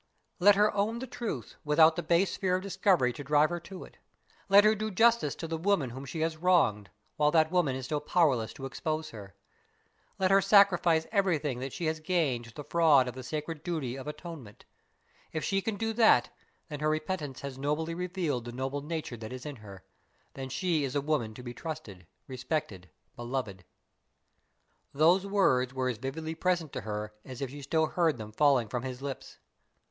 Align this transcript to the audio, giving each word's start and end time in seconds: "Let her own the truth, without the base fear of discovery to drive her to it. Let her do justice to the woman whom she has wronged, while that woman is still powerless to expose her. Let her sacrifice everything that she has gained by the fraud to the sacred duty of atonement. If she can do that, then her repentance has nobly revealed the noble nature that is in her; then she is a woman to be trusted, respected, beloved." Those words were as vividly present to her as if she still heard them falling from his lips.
"Let 0.39 0.55
her 0.55 0.73
own 0.73 0.97
the 0.97 1.05
truth, 1.05 1.57
without 1.63 1.95
the 1.95 2.01
base 2.01 2.35
fear 2.35 2.55
of 2.55 2.63
discovery 2.63 3.13
to 3.13 3.23
drive 3.23 3.51
her 3.51 3.59
to 3.59 3.83
it. 3.83 3.97
Let 4.49 4.63
her 4.63 4.73
do 4.73 4.89
justice 4.89 5.35
to 5.35 5.47
the 5.47 5.59
woman 5.59 5.91
whom 5.91 6.05
she 6.05 6.21
has 6.21 6.37
wronged, 6.37 6.89
while 7.17 7.29
that 7.29 7.51
woman 7.51 7.75
is 7.75 7.85
still 7.85 7.99
powerless 7.99 8.51
to 8.53 8.65
expose 8.65 9.11
her. 9.11 9.35
Let 10.17 10.31
her 10.31 10.41
sacrifice 10.41 11.05
everything 11.11 11.59
that 11.59 11.71
she 11.71 11.85
has 11.85 11.99
gained 11.99 12.45
by 12.45 12.51
the 12.55 12.63
fraud 12.63 13.05
to 13.05 13.11
the 13.11 13.21
sacred 13.21 13.61
duty 13.61 13.95
of 13.95 14.07
atonement. 14.07 14.65
If 15.33 15.43
she 15.43 15.61
can 15.61 15.75
do 15.75 15.93
that, 15.93 16.31
then 16.67 16.79
her 16.79 16.89
repentance 16.89 17.41
has 17.41 17.59
nobly 17.59 17.93
revealed 17.93 18.45
the 18.45 18.51
noble 18.51 18.81
nature 18.81 19.17
that 19.17 19.31
is 19.31 19.45
in 19.45 19.57
her; 19.57 19.83
then 20.33 20.49
she 20.49 20.83
is 20.83 20.95
a 20.95 21.01
woman 21.01 21.35
to 21.35 21.43
be 21.43 21.53
trusted, 21.53 22.07
respected, 22.25 22.89
beloved." 23.15 23.65
Those 24.95 25.27
words 25.27 25.75
were 25.75 25.89
as 25.89 25.99
vividly 25.99 26.33
present 26.33 26.73
to 26.73 26.81
her 26.81 27.13
as 27.23 27.39
if 27.39 27.51
she 27.51 27.61
still 27.61 27.85
heard 27.85 28.17
them 28.17 28.31
falling 28.31 28.67
from 28.67 28.81
his 28.81 29.03
lips. 29.03 29.37